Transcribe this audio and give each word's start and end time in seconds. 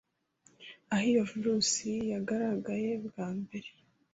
aho 0.93 1.05
iyo 1.11 1.23
virusi 1.31 1.91
yagaragaye 2.11 2.91
bwa 3.05 3.27
mbere, 3.39 3.69